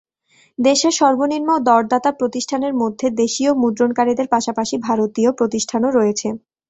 দ্বিতীয় 0.59 0.91
সর্বনিম্ন 0.99 1.49
দরদাতা 1.67 2.11
প্রতিষ্ঠানের 2.19 2.73
মধ্যে 2.81 3.07
দেশীয় 3.21 3.51
মুদ্রণকারীদের 3.61 4.27
পাশাপাশি 4.27 4.75
ভারতীয় 4.87 5.29
প্রতিষ্ঠানও 5.39 5.89
রয়েছে। 5.89 6.27